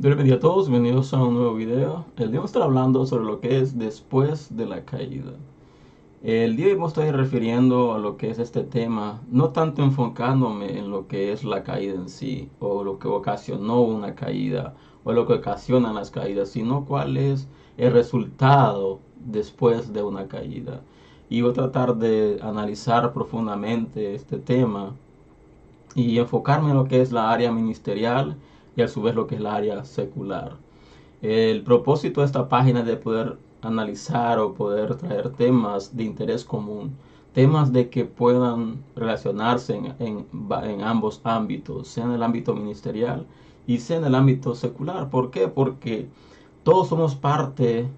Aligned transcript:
Bienvenidos 0.00 0.38
a 0.38 0.40
todos, 0.40 0.70
bienvenidos 0.70 1.12
a 1.12 1.20
un 1.20 1.34
nuevo 1.34 1.54
video. 1.56 2.04
El 2.16 2.30
día 2.30 2.38
vamos 2.38 2.50
a 2.50 2.52
estar 2.52 2.62
hablando 2.62 3.04
sobre 3.04 3.24
lo 3.24 3.40
que 3.40 3.58
es 3.58 3.76
después 3.76 4.56
de 4.56 4.64
la 4.64 4.84
caída. 4.84 5.32
El 6.22 6.54
día 6.54 6.76
estoy 6.86 7.10
refiriendo 7.10 7.94
a 7.94 7.98
lo 7.98 8.16
que 8.16 8.30
es 8.30 8.38
este 8.38 8.62
tema, 8.62 9.20
no 9.28 9.50
tanto 9.50 9.82
enfocándome 9.82 10.78
en 10.78 10.92
lo 10.92 11.08
que 11.08 11.32
es 11.32 11.42
la 11.42 11.64
caída 11.64 11.94
en 11.94 12.08
sí, 12.08 12.48
o 12.60 12.84
lo 12.84 13.00
que 13.00 13.08
ocasionó 13.08 13.80
una 13.80 14.14
caída, 14.14 14.76
o 15.02 15.12
lo 15.12 15.26
que 15.26 15.32
ocasionan 15.32 15.96
las 15.96 16.12
caídas, 16.12 16.50
sino 16.50 16.84
cuál 16.84 17.16
es 17.16 17.48
el 17.76 17.92
resultado 17.92 19.00
después 19.16 19.92
de 19.92 20.04
una 20.04 20.28
caída. 20.28 20.80
Y 21.28 21.40
voy 21.40 21.50
a 21.50 21.54
tratar 21.54 21.96
de 21.96 22.38
analizar 22.40 23.12
profundamente 23.12 24.14
este 24.14 24.36
tema 24.36 24.94
y 25.96 26.18
enfocarme 26.18 26.70
en 26.70 26.76
lo 26.76 26.84
que 26.84 27.00
es 27.00 27.10
la 27.10 27.32
área 27.32 27.50
ministerial 27.50 28.36
y 28.78 28.82
a 28.82 28.88
su 28.88 29.02
vez 29.02 29.14
lo 29.16 29.26
que 29.26 29.34
es 29.34 29.40
la 29.40 29.56
área 29.56 29.84
secular. 29.84 30.56
El 31.20 31.62
propósito 31.64 32.20
de 32.20 32.26
esta 32.26 32.48
página 32.48 32.80
es 32.80 32.86
de 32.86 32.96
poder 32.96 33.36
analizar 33.60 34.38
o 34.38 34.54
poder 34.54 34.94
traer 34.94 35.30
temas 35.30 35.96
de 35.96 36.04
interés 36.04 36.44
común, 36.44 36.92
temas 37.34 37.72
de 37.72 37.90
que 37.90 38.04
puedan 38.04 38.76
relacionarse 38.94 39.74
en, 39.74 40.26
en, 40.38 40.82
ambos 40.82 41.20
ámbitos, 41.24 41.88
sea 41.88 42.04
en 42.04 42.12
el 42.12 42.22
ámbito 42.22 42.54
ministerial 42.54 43.26
y 43.66 43.78
sea 43.78 43.96
en 43.96 44.04
el 44.04 44.14
ámbito 44.14 44.54
secular. 44.54 45.10
¿Por 45.10 45.32
qué? 45.32 45.48
Porque 45.48 46.06
todos 46.62 46.88
somos 46.88 47.16
parte 47.16 47.88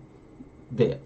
de 0.71 0.99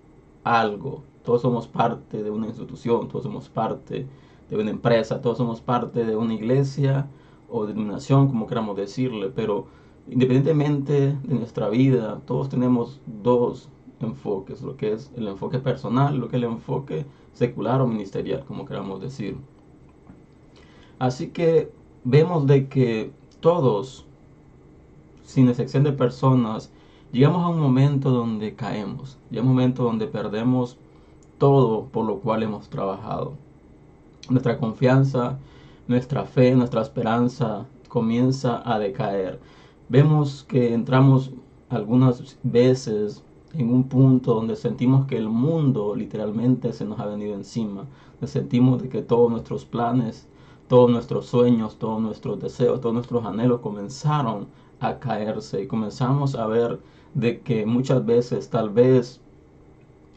algo, 0.44 1.02
todos 1.24 1.42
somos 1.42 1.66
parte 1.66 2.22
de 2.22 2.30
una 2.30 2.46
institución, 2.46 3.08
todos 3.08 3.24
somos 3.24 3.48
parte 3.48 4.06
de 4.48 4.56
una 4.56 4.70
empresa, 4.70 5.20
todos 5.20 5.38
somos 5.38 5.60
parte 5.60 6.04
de 6.04 6.14
una 6.14 6.34
iglesia, 6.34 7.08
o 7.48 7.66
denominación, 7.66 8.28
como 8.28 8.46
queramos 8.46 8.76
decirle, 8.76 9.30
pero 9.34 9.66
independientemente 10.08 11.16
de 11.22 11.34
nuestra 11.34 11.68
vida, 11.68 12.20
todos 12.26 12.48
tenemos 12.48 13.00
dos 13.22 13.68
enfoques, 14.00 14.62
lo 14.62 14.76
que 14.76 14.92
es 14.92 15.10
el 15.16 15.28
enfoque 15.28 15.58
personal, 15.58 16.16
lo 16.16 16.28
que 16.28 16.36
es 16.36 16.42
el 16.42 16.50
enfoque 16.50 17.06
secular 17.32 17.80
o 17.80 17.86
ministerial, 17.86 18.44
como 18.46 18.66
queramos 18.66 19.00
decir. 19.00 19.36
Así 20.98 21.28
que 21.28 21.70
vemos 22.04 22.46
de 22.46 22.68
que 22.68 23.10
todos, 23.40 24.04
sin 25.24 25.48
excepción 25.48 25.84
de 25.84 25.92
personas, 25.92 26.70
llegamos 27.12 27.44
a 27.44 27.48
un 27.48 27.60
momento 27.60 28.10
donde 28.10 28.54
caemos, 28.54 29.18
llega 29.30 29.42
un 29.42 29.48
momento 29.48 29.84
donde 29.84 30.06
perdemos 30.06 30.76
todo 31.38 31.86
por 31.86 32.06
lo 32.06 32.18
cual 32.20 32.42
hemos 32.42 32.68
trabajado. 32.68 33.34
Nuestra 34.30 34.58
confianza, 34.58 35.38
nuestra 35.86 36.24
fe, 36.24 36.54
nuestra 36.54 36.82
esperanza 36.82 37.66
comienza 37.88 38.62
a 38.64 38.78
decaer. 38.78 39.38
Vemos 39.88 40.44
que 40.44 40.72
entramos 40.72 41.30
algunas 41.68 42.38
veces 42.42 43.22
en 43.52 43.72
un 43.72 43.84
punto 43.88 44.34
donde 44.34 44.56
sentimos 44.56 45.06
que 45.06 45.16
el 45.16 45.28
mundo 45.28 45.94
literalmente 45.94 46.72
se 46.72 46.84
nos 46.84 46.98
ha 47.00 47.06
venido 47.06 47.34
encima. 47.34 47.86
Sentimos 48.24 48.82
de 48.82 48.88
que 48.88 49.02
todos 49.02 49.30
nuestros 49.30 49.64
planes, 49.64 50.26
todos 50.68 50.90
nuestros 50.90 51.26
sueños, 51.26 51.76
todos 51.78 52.00
nuestros 52.00 52.40
deseos, 52.40 52.80
todos 52.80 52.94
nuestros 52.94 53.24
anhelos 53.24 53.60
comenzaron 53.60 54.46
a 54.80 54.98
caerse 54.98 55.62
y 55.62 55.66
comenzamos 55.66 56.34
a 56.34 56.46
ver 56.46 56.80
de 57.12 57.40
que 57.40 57.66
muchas 57.66 58.04
veces 58.04 58.48
tal 58.48 58.70
vez 58.70 59.20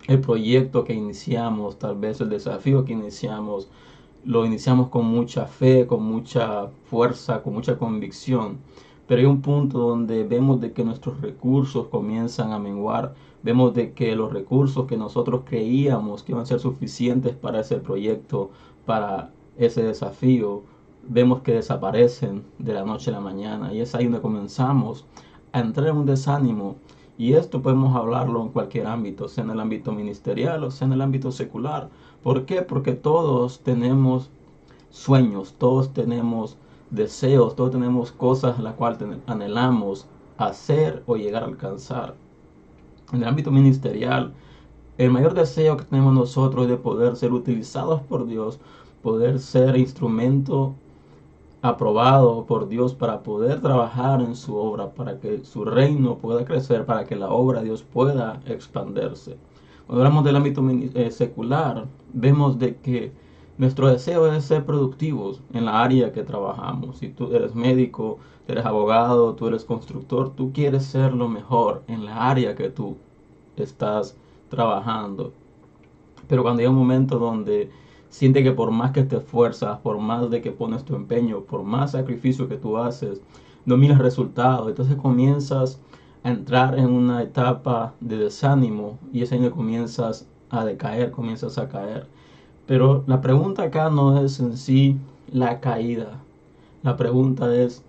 el 0.08 0.22
proyecto 0.22 0.84
que 0.86 0.94
iniciamos, 0.94 1.78
tal 1.78 1.98
vez 1.98 2.22
el 2.22 2.30
desafío 2.30 2.86
que 2.86 2.94
iniciamos, 2.94 3.70
lo 4.26 4.46
iniciamos 4.46 4.90
con 4.90 5.06
mucha 5.06 5.46
fe, 5.46 5.88
con 5.88 6.04
mucha 6.04 6.68
fuerza, 6.90 7.42
con 7.42 7.54
mucha 7.54 7.78
convicción. 7.78 8.60
Pero 9.08 9.22
hay 9.22 9.26
un 9.26 9.42
punto 9.42 9.80
donde 9.80 10.24
vemos 10.24 10.60
de 10.60 10.74
que 10.74 10.84
nuestros 10.84 11.22
recursos 11.22 11.88
comienzan 11.88 12.52
a 12.52 12.60
menguar, 12.60 13.16
vemos 13.42 13.74
de 13.74 13.94
que 13.94 14.16
los 14.16 14.34
recursos 14.34 14.86
que 14.86 14.98
nosotros 14.98 15.44
creíamos 15.46 16.24
que 16.24 16.34
iban 16.34 16.44
a 16.44 16.46
ser 16.46 16.60
suficientes 16.60 17.36
para 17.36 17.62
ese 17.62 17.78
proyecto, 17.78 18.52
para 18.86 19.32
ese 19.58 19.84
desafío, 19.84 20.64
vemos 21.08 21.42
que 21.42 21.54
desaparecen 21.54 22.44
de 22.60 22.74
la 22.74 22.84
noche 22.84 23.12
a 23.12 23.14
la 23.14 23.22
mañana 23.22 23.74
y 23.74 23.80
es 23.80 23.96
ahí 23.96 24.06
donde 24.06 24.22
comenzamos 24.22 25.06
a 25.54 25.62
entrar 25.62 25.88
en 25.88 25.98
un 25.98 26.06
desánimo 26.06 26.76
y 27.18 27.34
esto 27.34 27.62
podemos 27.62 27.96
hablarlo 27.96 28.42
en 28.42 28.50
cualquier 28.50 28.88
ámbito, 28.88 29.28
sea 29.28 29.44
en 29.44 29.50
el 29.50 29.60
ámbito 29.60 29.92
ministerial 29.92 30.64
o 30.64 30.72
sea 30.72 30.86
en 30.86 30.94
el 30.94 31.02
ámbito 31.02 31.32
secular. 31.32 31.90
¿Por 32.22 32.46
qué? 32.46 32.62
Porque 32.62 32.94
todos 32.94 33.62
tenemos 33.62 34.30
sueños, 34.90 35.56
todos 35.58 35.94
tenemos 35.94 36.58
deseos, 36.92 37.56
todos 37.56 37.72
tenemos 37.72 38.12
cosas 38.12 38.60
las 38.60 38.76
cuales 38.76 39.00
anhelamos 39.26 40.08
hacer 40.38 41.04
o 41.08 41.16
llegar 41.16 41.44
a 41.44 41.48
alcanzar. 41.48 42.16
En 43.12 43.24
el 43.24 43.28
ámbito 43.28 43.52
ministerial, 43.52 44.34
el 44.98 45.12
mayor 45.12 45.34
deseo 45.34 45.78
que 45.78 45.86
tenemos 45.86 46.14
nosotros 46.14 46.66
es 46.66 46.70
de 46.70 46.78
poder 46.78 47.16
ser 47.16 47.34
utilizados 47.34 48.02
por 48.02 48.28
Dios, 48.28 48.60
poder 49.02 49.40
ser 49.40 49.78
instrumento 49.78 50.76
aprobado 51.62 52.46
por 52.46 52.68
Dios 52.68 52.94
para 52.94 53.24
poder 53.24 53.62
trabajar 53.62 54.22
en 54.22 54.36
su 54.36 54.56
obra, 54.56 54.92
para 54.94 55.20
que 55.20 55.44
su 55.44 55.66
reino 55.66 56.18
pueda 56.18 56.46
crecer, 56.46 56.86
para 56.86 57.06
que 57.06 57.16
la 57.16 57.30
obra 57.30 57.60
de 57.60 57.66
Dios 57.66 57.84
pueda 57.84 58.40
expandirse. 58.46 59.38
Cuando 59.88 60.04
hablamos 60.04 60.24
del 60.26 60.36
ámbito 60.36 60.64
eh, 60.70 61.12
secular, 61.12 61.86
vemos 62.14 62.60
de 62.60 62.76
que 62.76 63.12
nuestro 63.58 63.88
deseo 63.88 64.32
es 64.32 64.46
ser 64.46 64.66
productivos 64.66 65.42
en 65.54 65.66
la 65.66 65.82
área 65.82 66.12
que 66.12 66.24
trabajamos. 66.24 66.98
Si 66.98 67.10
tú 67.10 67.34
eres 67.34 67.56
médico, 67.56 68.20
eres 68.48 68.66
abogado, 68.66 69.34
tú 69.34 69.48
eres 69.48 69.66
constructor, 69.66 70.32
tú 70.36 70.52
quieres 70.54 70.86
ser 70.86 71.14
lo 71.14 71.28
mejor 71.28 71.84
en 71.88 72.06
la 72.06 72.30
área 72.30 72.56
que 72.56 72.70
tú 72.70 72.98
estás 73.56 74.16
trabajando. 74.50 75.32
Pero 76.28 76.44
cuando 76.44 76.62
hay 76.62 76.68
un 76.68 76.76
momento 76.76 77.18
donde 77.18 77.72
siente 78.10 78.44
que 78.44 78.52
por 78.52 78.72
más 78.72 78.92
que 78.92 79.04
te 79.04 79.18
esfuerzas, 79.18 79.80
por 79.80 79.98
más 80.00 80.30
de 80.30 80.42
que 80.42 80.52
pones 80.52 80.84
tu 80.84 80.96
empeño, 80.96 81.42
por 81.42 81.64
más 81.64 81.92
sacrificio 81.92 82.48
que 82.48 82.58
tú 82.58 82.78
haces, 82.78 83.22
no 83.66 83.78
miras 83.78 84.00
resultados. 84.00 84.70
Entonces 84.70 84.96
comienzas 84.96 85.80
a 86.24 86.30
entrar 86.30 86.78
en 86.78 86.90
una 86.90 87.22
etapa 87.24 87.94
de 88.00 88.18
desánimo 88.18 88.98
y 89.14 89.22
es 89.22 89.32
ahí 89.32 89.40
donde 89.40 89.54
comienzas 89.54 90.28
a 90.50 90.66
decaer, 90.66 91.12
comienzas 91.12 91.58
a 91.58 91.68
caer. 91.68 92.08
Pero 92.66 93.04
la 93.08 93.22
pregunta 93.22 93.64
acá 93.64 93.90
no 93.90 94.22
es 94.24 94.40
en 94.40 94.58
sí 94.58 94.98
la 95.32 95.60
caída. 95.60 96.20
La 96.84 96.98
pregunta 96.98 97.54
es, 97.56 97.84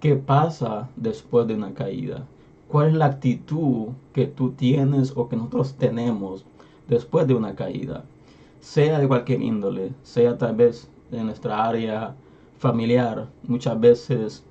¿qué 0.00 0.16
pasa 0.16 0.88
después 0.96 1.46
de 1.46 1.54
una 1.54 1.74
caída? 1.74 2.24
¿Cuál 2.68 2.88
es 2.88 2.94
la 2.94 3.06
actitud 3.06 3.88
que 4.12 4.26
tú 4.26 4.52
tienes 4.52 5.12
o 5.16 5.28
que 5.28 5.36
nosotros 5.36 5.74
tenemos 5.74 6.44
después 6.88 7.26
de 7.26 7.34
una 7.34 7.54
caída? 7.54 8.04
Sea 8.62 9.00
de 9.00 9.08
cualquier 9.08 9.42
índole, 9.42 9.92
sea 10.02 10.38
tal 10.38 10.54
vez 10.54 10.88
en 11.10 11.26
nuestra 11.26 11.64
área 11.64 12.14
familiar. 12.58 13.28
Muchas 13.42 13.78
veces 13.78 14.44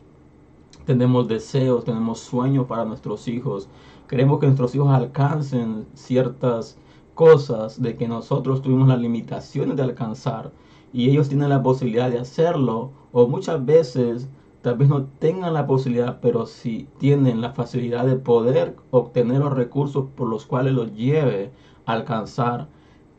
tenemos 0.86 1.30
deseos, 1.30 1.86
tenemos 1.86 2.20
sueños 2.20 2.68
para 2.68 2.84
nuestros 2.84 3.30
hijos. 3.30 3.70
Queremos 4.10 4.40
que 4.40 4.48
nuestros 4.48 4.76
hijos 4.76 4.90
alcancen 4.92 5.88
ciertas 5.94 6.78
cosas 7.16 7.82
de 7.82 7.96
que 7.96 8.10
nosotros 8.10 8.62
tuvimos 8.62 8.90
las 8.90 9.00
limitaciones 9.00 9.78
de 9.78 9.84
alcanzar 9.84 10.52
y 10.92 11.10
ellos 11.10 11.30
tienen 11.30 11.48
la 11.48 11.64
posibilidad 11.64 12.12
de 12.12 12.20
hacerlo 12.20 12.92
o 13.14 13.30
muchas 13.30 13.66
veces 13.66 14.28
tal 14.62 14.78
vez 14.78 14.90
no 14.90 15.06
tengan 15.06 15.54
la 15.54 15.68
posibilidad, 15.68 16.20
pero 16.22 16.46
sí 16.46 16.90
tienen 16.98 17.40
la 17.40 17.54
facilidad 17.54 18.06
de 18.06 18.18
poder 18.18 18.76
obtener 18.92 19.40
los 19.40 19.54
recursos 19.54 20.08
por 20.18 20.28
los 20.28 20.46
cuales 20.46 20.74
los 20.74 20.94
lleve 20.94 21.52
a 21.86 21.94
alcanzar 21.94 22.68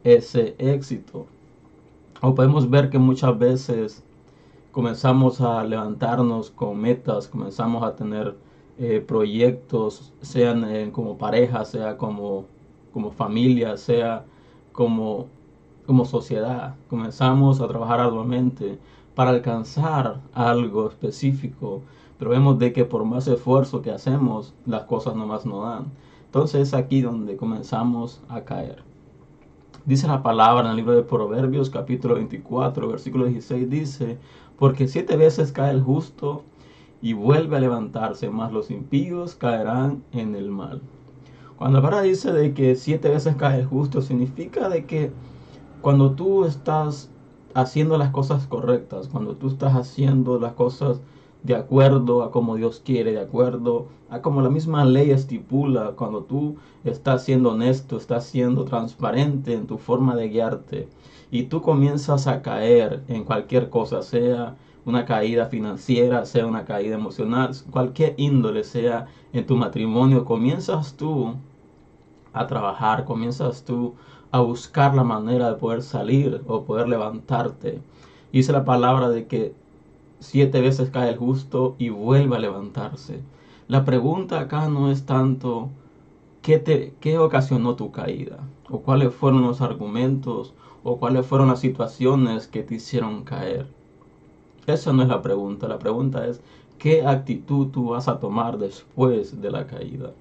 ese 0.05 0.55
éxito. 0.59 1.27
O 2.21 2.35
podemos 2.35 2.69
ver 2.69 2.91
que 2.91 2.99
muchas 2.99 3.39
veces 3.39 4.05
comenzamos 4.73 5.41
a 5.41 5.63
levantarnos 5.65 6.51
con 6.51 6.79
metas, 6.79 7.29
comenzamos 7.29 7.83
a 7.83 7.95
tener 7.95 8.37
eh, 8.79 9.05
proyectos, 9.07 10.13
sean 10.23 10.91
como 10.93 11.19
pareja, 11.19 11.65
sea 11.65 11.97
como, 11.99 12.47
como 12.93 13.11
familia, 13.11 13.77
sea 13.77 14.25
como, 14.73 15.27
como 15.87 16.05
sociedad. 16.05 16.75
Comenzamos 16.89 17.61
a 17.61 17.69
trabajar 17.69 18.01
arduamente 18.01 18.79
para 19.15 19.31
alcanzar 19.31 20.21
algo 20.33 20.89
específico, 20.89 21.83
pero 22.19 22.31
vemos 22.31 22.59
de 22.59 22.73
que 22.73 22.85
por 22.85 23.05
más 23.05 23.29
esfuerzo 23.29 23.83
que 23.83 23.91
hacemos, 23.91 24.55
las 24.67 24.85
cosas 24.85 25.15
nomás 25.17 25.45
no 25.45 25.63
dan. 25.63 25.87
Entonces 26.27 26.69
es 26.69 26.75
aquí 26.75 27.03
donde 27.03 27.37
comenzamos 27.37 28.23
a 28.29 28.41
caer. 28.43 28.92
Dice 29.85 30.07
la 30.07 30.23
palabra 30.23 30.63
en 30.63 30.71
el 30.71 30.77
libro 30.77 30.95
de 30.95 31.03
Proverbios 31.03 31.69
capítulo 31.69 32.15
24, 32.15 32.87
versículo 32.87 33.25
16, 33.25 33.69
dice, 33.69 34.17
porque 34.57 34.87
siete 34.87 35.17
veces 35.17 35.51
cae 35.51 35.73
el 35.73 35.83
justo 35.83 36.45
y 37.01 37.15
vuelve 37.15 37.57
a 37.57 37.61
levantarse, 37.61 38.31
más 38.31 38.53
los 38.53 38.71
impíos 38.71 39.35
caerán 39.35 40.05
en 40.13 40.37
el 40.37 40.51
mal. 40.51 40.83
Cuando 41.57 41.79
la 41.79 41.83
palabra 41.83 42.07
dice 42.07 42.33
de 42.33 42.55
que 42.55 42.77
siete 42.77 43.09
veces 43.09 43.35
cae 43.35 43.59
el 43.59 43.67
justo, 43.67 44.03
significa 44.03 44.69
de 44.69 44.85
que 44.85 45.11
cuando 45.81 46.13
tú 46.13 46.45
estás 46.45 47.11
haciendo 47.53 47.99
las 47.99 48.11
cosas 48.11 48.47
correctas, 48.47 49.09
cuando 49.09 49.35
tú 49.35 49.49
estás 49.49 49.75
haciendo 49.75 50.39
las 50.39 50.53
cosas 50.53 51.01
de 51.43 51.57
acuerdo 51.57 52.23
a 52.23 52.31
como 52.31 52.57
Dios 52.57 52.81
quiere, 52.85 53.13
de 53.13 53.21
acuerdo 53.21 53.87
a 54.11 54.21
como 54.23 54.43
la 54.43 54.51
misma 54.51 54.85
ley 54.85 55.11
estipula, 55.11 55.93
cuando 55.97 56.23
tú 56.23 56.57
estás 56.85 57.25
siendo 57.25 57.53
honesto, 57.53 57.97
estás 57.97 58.25
siendo 58.27 58.65
transparente 58.65 59.55
en 59.55 59.67
tu 59.67 59.79
forma 59.79 60.15
de 60.15 60.29
guiarte 60.29 60.89
y 61.31 61.45
tú 61.45 61.63
comienzas 61.63 62.27
a 62.27 62.43
caer 62.43 63.03
en 63.09 63.25
cualquier 63.25 63.71
cosa, 63.71 64.03
sea 64.03 64.55
una 64.85 65.05
caída 65.05 65.47
financiera, 65.47 66.27
sea 66.27 66.47
una 66.47 66.65
caída 66.65 66.97
emocional, 66.97 67.53
cualquier 67.71 68.15
índole, 68.19 68.65
sea 68.65 69.07
en 69.33 69.47
tu 69.47 69.57
matrimonio, 69.57 70.25
comienzas 70.25 70.95
tú 70.95 71.35
a 72.33 72.47
trabajar, 72.47 73.05
comienzas 73.05 73.65
tú 73.65 73.95
a 74.31 74.41
buscar 74.41 74.95
la 74.95 75.05
manera 75.05 75.51
de 75.51 75.57
poder 75.57 75.83
salir 75.83 76.43
o 76.47 76.65
poder 76.65 76.89
levantarte. 76.89 77.81
Dice 78.33 78.53
la 78.53 78.65
palabra 78.65 79.09
de 79.09 79.27
que 79.27 79.55
siete 80.23 80.61
veces 80.61 80.91
cae 80.91 81.11
el 81.11 81.19
justo 81.19 81.75
y 81.79 81.91
vuelve 81.91 82.37
a 82.37 82.41
levantarse. 82.41 83.21
La 83.69 83.85
pregunta 83.85 84.41
acá 84.41 84.69
no 84.69 84.91
es 84.91 85.05
tanto 85.05 85.69
qué, 86.43 86.59
te, 86.59 86.95
qué 87.01 87.19
ocasionó 87.19 87.75
tu 87.75 87.91
caída, 87.91 88.39
o 88.71 88.81
cuáles 88.81 89.13
fueron 89.15 89.43
los 89.43 89.61
argumentos, 89.61 90.55
o 90.85 90.99
cuáles 90.99 91.27
fueron 91.27 91.49
las 91.49 91.61
situaciones 91.61 92.47
que 92.47 92.63
te 92.63 92.77
hicieron 92.77 93.25
caer. 93.25 93.67
Esa 94.67 94.93
no 94.93 95.03
es 95.03 95.09
la 95.09 95.23
pregunta. 95.23 95.69
La 95.69 95.79
pregunta 95.79 96.27
es 96.27 96.41
qué 96.79 97.07
actitud 97.07 97.69
tú 97.69 97.91
vas 97.91 98.09
a 98.09 98.21
tomar 98.21 98.59
después 98.59 99.41
de 99.41 99.51
la 99.51 99.67
caída. 99.67 100.13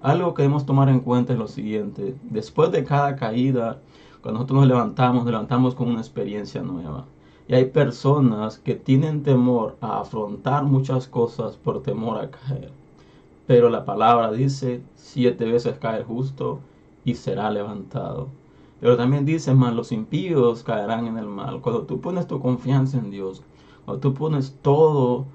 Algo 0.00 0.34
que 0.34 0.42
debemos 0.42 0.66
tomar 0.66 0.88
en 0.88 1.00
cuenta 1.00 1.32
es 1.32 1.38
lo 1.38 1.48
siguiente. 1.48 2.16
Después 2.22 2.72
de 2.72 2.84
cada 2.84 3.16
caída, 3.16 3.80
cuando 4.22 4.40
nosotros 4.40 4.60
nos 4.60 4.68
levantamos, 4.68 5.24
levantamos 5.26 5.74
con 5.74 5.88
una 5.88 6.00
experiencia 6.00 6.62
nueva. 6.62 7.04
Y 7.48 7.54
hay 7.54 7.66
personas 7.66 8.58
que 8.58 8.74
tienen 8.74 9.22
temor 9.22 9.76
a 9.80 10.00
afrontar 10.00 10.64
muchas 10.64 11.08
cosas 11.08 11.56
por 11.56 11.82
temor 11.82 12.18
a 12.18 12.30
caer. 12.30 12.70
Pero 13.46 13.68
la 13.68 13.84
palabra 13.84 14.30
dice, 14.30 14.82
siete 14.94 15.44
veces 15.44 15.76
cae 15.78 16.04
justo 16.04 16.60
y 17.04 17.14
será 17.14 17.50
levantado. 17.50 18.28
Pero 18.80 18.96
también 18.96 19.24
dice, 19.24 19.54
más 19.54 19.74
los 19.74 19.92
impíos 19.92 20.62
caerán 20.62 21.06
en 21.06 21.18
el 21.18 21.26
mal. 21.26 21.60
Cuando 21.60 21.82
tú 21.82 22.00
pones 22.00 22.26
tu 22.26 22.40
confianza 22.40 22.98
en 22.98 23.10
Dios, 23.10 23.42
cuando 23.84 24.00
tú 24.00 24.14
pones 24.14 24.56
todo, 24.62 25.26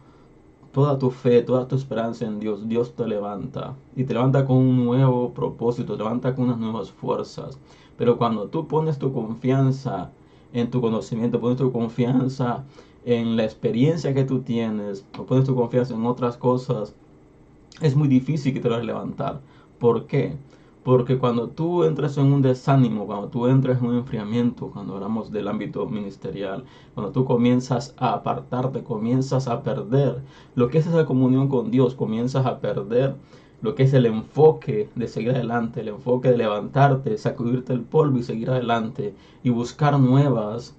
toda 0.71 0.98
tu 0.98 1.12
fe, 1.12 1.42
toda 1.42 1.68
tu 1.68 1.75
esperanza 1.75 2.25
en 2.25 2.39
Dios, 2.39 2.68
Dios 2.68 2.94
te 2.94 3.07
levanta. 3.07 3.75
Y 3.95 4.06
te 4.06 4.13
levanta 4.13 4.45
con 4.45 4.57
un 4.57 4.86
nuevo 4.86 5.33
propósito, 5.33 5.94
te 5.94 6.04
levanta 6.04 6.36
con 6.36 6.45
unas 6.45 6.57
nuevas 6.57 6.92
fuerzas. 6.92 7.59
Pero 7.98 8.18
cuando 8.18 8.48
tú 8.48 8.68
pones 8.68 9.00
tu 9.00 9.13
confianza 9.13 10.12
en 10.53 10.69
tu 10.69 10.81
conocimiento, 10.81 11.39
pones 11.39 11.57
tu 11.57 11.71
confianza 11.71 12.63
en 13.05 13.38
la 13.38 13.44
experiencia 13.44 14.13
que 14.13 14.23
tú 14.23 14.41
tienes, 14.41 15.05
o 15.17 15.25
pones 15.25 15.45
tu 15.45 15.55
confianza 15.55 15.94
en 15.94 16.05
otras 16.05 16.38
cosas, 16.38 16.94
es 17.81 17.95
muy 17.95 18.07
difícil 18.07 18.53
que 18.53 18.59
te 18.59 18.69
lo 18.69 18.81
levantar. 18.81 19.41
¿Por 19.79 20.07
qué? 20.07 20.35
Porque 20.83 21.17
cuando 21.17 21.49
tú 21.49 21.83
entras 21.83 22.17
en 22.17 22.31
un 22.31 22.41
desánimo, 22.41 23.05
cuando 23.05 23.27
tú 23.27 23.47
entras 23.47 23.81
en 23.81 23.89
un 23.89 23.95
enfriamiento, 23.95 24.69
cuando 24.71 24.95
hablamos 24.95 25.31
del 25.31 25.49
ámbito 25.49 25.85
ministerial, 25.85 26.63
cuando 26.94 27.11
tú 27.11 27.25
comienzas 27.25 27.94
a 27.97 28.13
apartarte, 28.13 28.83
comienzas 28.83 29.47
a 29.47 29.63
perder 29.63 30.21
lo 30.55 30.69
que 30.69 30.77
es 30.77 30.88
esa 30.88 31.05
comunión 31.05 31.49
con 31.49 31.71
Dios, 31.71 31.94
comienzas 31.94 32.45
a 32.45 32.59
perder 32.59 33.15
lo 33.62 33.75
que 33.75 33.83
es 33.83 33.94
el 33.94 34.06
enfoque 34.06 34.89
de 34.95 35.07
seguir 35.07 35.31
adelante, 35.31 35.81
el 35.81 35.89
enfoque 35.89 36.30
de 36.30 36.38
levantarte, 36.38 37.18
sacudirte 37.18 37.74
el 37.74 37.81
polvo 37.81 38.19
y 38.19 38.24
seguir 38.24 38.51
adelante 38.51 39.15
y 39.44 39.50
buscar 39.50 40.00
nuevas 40.00 40.75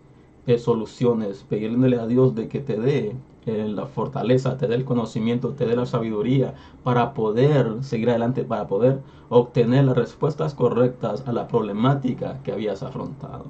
eh, 0.46 0.58
soluciones, 0.58 1.44
pedirle 1.48 1.98
a 1.98 2.06
Dios 2.06 2.34
de 2.34 2.48
que 2.48 2.60
te 2.60 2.78
dé 2.78 3.16
eh, 3.46 3.68
la 3.68 3.86
fortaleza, 3.86 4.56
te 4.56 4.68
dé 4.68 4.76
el 4.76 4.84
conocimiento, 4.84 5.50
te 5.50 5.66
dé 5.66 5.74
la 5.74 5.86
sabiduría 5.86 6.54
para 6.84 7.14
poder 7.14 7.82
seguir 7.82 8.10
adelante, 8.10 8.44
para 8.44 8.66
poder 8.68 9.00
obtener 9.28 9.84
las 9.84 9.96
respuestas 9.96 10.54
correctas 10.54 11.24
a 11.26 11.32
la 11.32 11.48
problemática 11.48 12.40
que 12.44 12.52
habías 12.52 12.82
afrontado. 12.82 13.46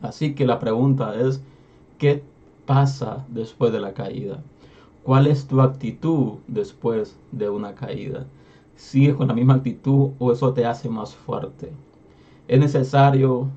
Así 0.00 0.34
que 0.34 0.46
la 0.46 0.58
pregunta 0.58 1.14
es, 1.14 1.42
¿qué 1.98 2.22
pasa 2.66 3.24
después 3.28 3.72
de 3.72 3.80
la 3.80 3.92
caída? 3.92 4.42
¿Cuál 5.02 5.26
es 5.26 5.48
tu 5.48 5.60
actitud 5.60 6.34
después 6.46 7.18
de 7.32 7.50
una 7.50 7.74
caída? 7.74 8.24
¿Sigues 8.76 9.16
con 9.16 9.26
la 9.26 9.34
misma 9.34 9.54
actitud 9.54 10.10
o 10.20 10.30
eso 10.30 10.52
te 10.54 10.64
hace 10.64 10.88
más 10.88 11.12
fuerte? 11.12 11.72
Es 12.46 12.60
necesario 12.60 13.48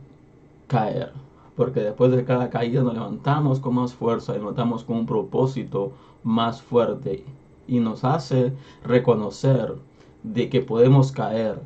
caer, 0.67 1.11
porque 1.55 1.81
después 1.81 2.11
de 2.11 2.25
cada 2.25 2.49
caída 2.49 2.81
nos 2.81 2.95
levantamos 2.95 3.59
con 3.59 3.75
más 3.75 3.93
fuerza 3.93 4.31
y 4.31 4.37
nos 4.37 4.45
levantamos 4.45 4.83
con 4.83 4.97
un 4.97 5.05
propósito 5.05 5.91
más 6.23 6.63
fuerte 6.63 7.23
y 7.67 7.79
nos 7.79 8.03
hace 8.03 8.53
reconocer 8.83 9.75
de 10.23 10.49
que 10.49 10.61
podemos 10.61 11.11
caer, 11.11 11.61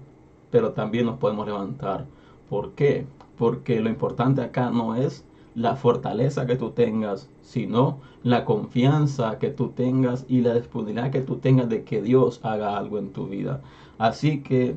pero 0.51 0.73
también 0.73 1.05
nos 1.05 1.19
podemos 1.19 1.47
levantar. 1.47 2.05
¿Por 2.49 2.71
qué? 2.71 3.05
Porque 3.37 3.79
lo 3.79 3.89
importante 3.89 4.41
acá 4.41 4.71
no 4.71 4.95
es 4.95 5.23
la 5.55 5.75
fortaleza 5.75 6.45
que 6.45 6.55
tú 6.55 6.71
tengas, 6.71 7.29
sino 7.41 7.97
la 8.23 8.45
confianza 8.45 9.39
que 9.39 9.49
tú 9.49 9.69
tengas 9.69 10.25
y 10.27 10.41
la 10.41 10.53
disponibilidad 10.55 11.11
que 11.11 11.21
tú 11.21 11.37
tengas 11.37 11.69
de 11.69 11.83
que 11.83 12.01
Dios 12.01 12.39
haga 12.43 12.77
algo 12.77 12.97
en 12.97 13.11
tu 13.11 13.27
vida. 13.27 13.61
Así 13.97 14.41
que 14.41 14.75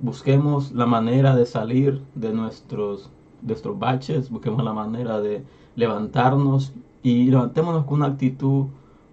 busquemos 0.00 0.72
la 0.72 0.86
manera 0.86 1.34
de 1.34 1.46
salir 1.46 2.02
de 2.14 2.32
nuestros, 2.32 3.10
de 3.40 3.48
nuestros 3.48 3.78
baches, 3.78 4.30
busquemos 4.30 4.62
la 4.64 4.72
manera 4.72 5.20
de 5.20 5.42
levantarnos 5.76 6.72
y 7.02 7.30
levantémonos 7.30 7.84
con 7.84 7.98
una 7.98 8.08
actitud 8.08 8.66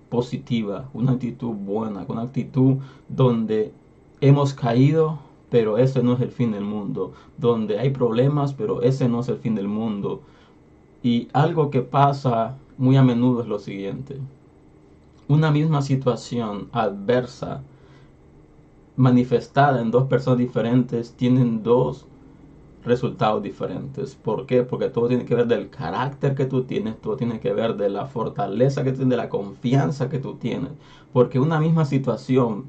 positiva, 0.10 0.90
una 0.94 1.14
actitud 1.14 1.54
buena, 1.54 2.06
con 2.06 2.18
una 2.18 2.28
actitud 2.28 2.78
donde 3.08 3.72
hemos 4.22 4.54
caído, 4.54 5.20
pero 5.50 5.78
ese 5.78 6.04
no 6.04 6.14
es 6.14 6.22
el 6.22 6.32
fin 6.32 6.52
del 6.52 6.64
mundo, 6.64 7.14
donde 7.38 7.80
hay 7.80 7.92
problemas, 7.92 8.54
pero 8.54 8.82
ese 8.82 9.08
no 9.08 9.22
es 9.22 9.30
el 9.30 9.38
fin 9.38 9.56
del 9.56 9.68
mundo, 9.68 10.22
y 11.04 11.30
algo 11.34 11.70
que 11.70 11.82
pasa 11.82 12.58
muy 12.78 12.98
a 12.98 13.04
menudo 13.04 13.42
es 13.42 13.48
lo 13.48 13.60
siguiente. 13.60 14.18
Una 15.28 15.52
misma 15.52 15.82
situación 15.82 16.70
adversa 16.72 17.62
manifestada 18.96 19.82
en 19.82 19.92
dos 19.92 20.06
personas 20.06 20.40
diferentes 20.40 21.14
tienen 21.14 21.64
dos 21.64 22.06
resultados 22.84 23.44
diferentes. 23.44 24.16
¿Por 24.16 24.46
qué? 24.46 24.64
Porque 24.64 24.90
todo 24.90 25.08
tiene 25.08 25.26
que 25.26 25.36
ver 25.36 25.48
del 25.48 25.70
carácter 25.70 26.36
que 26.36 26.46
tú 26.46 26.64
tienes, 26.64 27.00
todo 27.00 27.16
tiene 27.16 27.40
que 27.40 27.54
ver 27.54 27.76
de 27.76 27.90
la 27.90 28.06
fortaleza 28.08 28.84
que 28.84 28.92
tienes, 28.92 29.10
de 29.10 29.18
la 29.18 29.30
confianza 29.30 30.10
que 30.10 30.20
tú 30.20 30.36
tienes. 30.36 30.72
Porque 31.14 31.40
una 31.40 31.60
misma 31.60 31.86
situación 31.86 32.66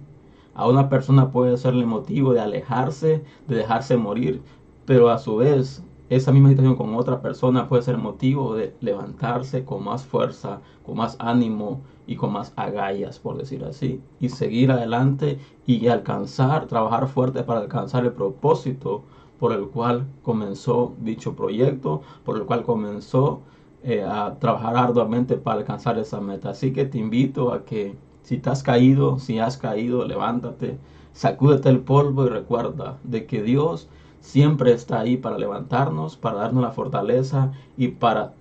a 0.55 0.69
una 0.69 0.89
persona 0.89 1.31
puede 1.31 1.57
serle 1.57 1.87
motivo 1.87 2.33
de 2.33 2.41
alejarse, 2.41 3.25
de 3.49 3.57
dejarse 3.57 3.97
morir, 3.97 4.43
pero 4.85 5.09
a 5.11 5.19
su 5.19 5.37
vez 5.37 5.83
esa 6.11 6.33
misma 6.33 6.49
situación 6.49 6.75
con 6.75 6.95
otra 6.97 7.23
persona 7.23 7.69
puede 7.69 7.83
ser 7.85 7.97
motivo 7.97 8.57
de 8.57 8.75
levantarse 8.81 9.65
con 9.65 9.85
más 9.85 10.05
fuerza, 10.05 10.61
con 10.85 10.97
más 10.97 11.17
ánimo 11.21 11.83
y 12.07 12.17
con 12.17 12.33
más 12.33 12.53
agallas, 12.57 13.21
por 13.21 13.39
decir 13.39 13.65
así, 13.65 14.01
y 14.19 14.29
seguir 14.29 14.73
adelante 14.73 15.39
y 15.67 15.87
alcanzar, 15.87 16.67
trabajar 16.67 17.07
fuerte 17.07 17.45
para 17.45 17.61
alcanzar 17.61 18.05
el 18.05 18.13
propósito 18.13 19.05
por 19.39 19.53
el 19.53 19.69
cual 19.69 20.05
comenzó 20.23 20.95
dicho 21.01 21.37
proyecto, 21.37 22.03
por 22.25 22.37
el 22.37 22.45
cual 22.45 22.65
comenzó 22.65 23.43
eh, 23.85 24.03
a 24.03 24.37
trabajar 24.41 24.77
arduamente 24.77 25.37
para 25.37 25.61
alcanzar 25.61 25.97
esa 25.97 26.21
meta. 26.21 26.51
Así 26.51 26.73
que 26.73 26.87
te 26.87 26.99
invito 26.99 27.53
a 27.53 27.65
que 27.65 27.95
si 28.23 28.39
te 28.39 28.51
has 28.51 28.65
caído, 28.65 29.21
si 29.21 29.39
has 29.39 29.57
caído, 29.57 30.05
levántate, 30.05 30.77
sacúdete 31.13 31.69
el 31.69 31.81
polvo 31.81 32.27
y 32.27 32.31
recuerda 32.31 32.99
de 33.05 33.27
que 33.27 33.43
Dios 33.43 33.89
siempre 34.21 34.73
está 34.73 35.01
ahí 35.01 35.17
para 35.17 35.39
levantarnos, 35.39 36.17
para 36.17 36.39
darnos 36.39 36.63
la 36.63 36.71
fortaleza 36.71 37.53
y 37.77 37.89
para 37.89 38.35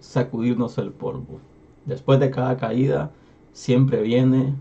sacudirnos 0.00 0.78
el 0.78 0.90
polvo. 0.90 1.40
Después 1.84 2.20
de 2.20 2.30
cada 2.30 2.56
caída, 2.56 3.10
siempre 3.52 4.02
viene 4.02 4.54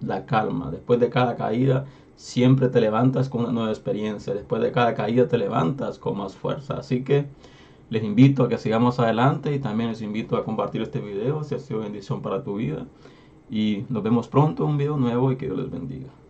la 0.00 0.26
calma. 0.26 0.70
Después 0.70 1.00
de 1.00 1.10
cada 1.10 1.36
caída, 1.36 1.86
siempre 2.16 2.68
te 2.68 2.80
levantas 2.80 3.28
con 3.28 3.42
una 3.42 3.52
nueva 3.52 3.70
experiencia. 3.70 4.34
Después 4.34 4.62
de 4.62 4.72
cada 4.72 4.94
caída, 4.94 5.28
te 5.28 5.38
levantas 5.38 5.98
con 5.98 6.18
más 6.18 6.34
fuerza. 6.34 6.74
Así 6.74 7.02
que 7.02 7.26
les 7.90 8.02
invito 8.02 8.44
a 8.44 8.48
que 8.48 8.58
sigamos 8.58 8.98
adelante 8.98 9.54
y 9.54 9.58
también 9.58 9.90
les 9.90 10.02
invito 10.02 10.36
a 10.36 10.44
compartir 10.44 10.82
este 10.82 11.00
video 11.00 11.44
si 11.44 11.54
ha 11.54 11.58
sido 11.58 11.80
bendición 11.80 12.22
para 12.22 12.42
tu 12.42 12.56
vida. 12.56 12.86
Y 13.50 13.84
nos 13.88 14.02
vemos 14.02 14.28
pronto 14.28 14.64
en 14.64 14.70
un 14.70 14.78
video 14.78 14.96
nuevo 14.96 15.30
y 15.32 15.36
que 15.36 15.46
Dios 15.46 15.58
les 15.58 15.70
bendiga. 15.70 16.23